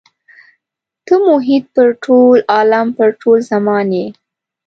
[1.05, 4.05] ته محیط پر ټول عالم پر ټول زمان یې.